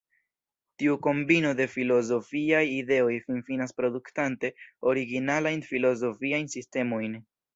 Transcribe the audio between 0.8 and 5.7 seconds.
Tiu kombino de filozofiaj ideoj finfinas produktante originalajn